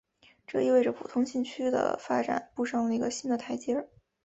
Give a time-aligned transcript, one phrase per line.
[0.47, 3.87] 这意味着浦东新区的发展步上了一个新的台阶。